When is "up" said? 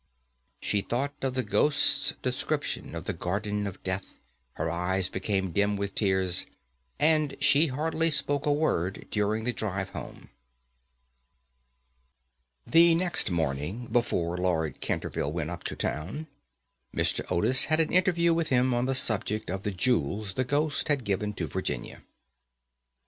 15.51-15.63